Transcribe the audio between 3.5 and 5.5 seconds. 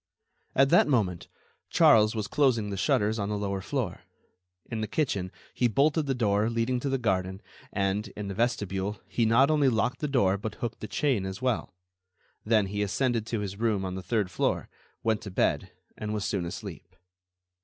floor. In the kitchen,